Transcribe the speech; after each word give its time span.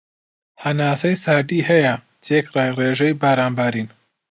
هەناسەی 0.63 1.15
ساردی 1.23 1.65
هەیە 1.69 1.93
تێکرای 2.23 2.75
رێژەی 2.79 3.17
باران 3.21 3.53
بارین 3.59 3.87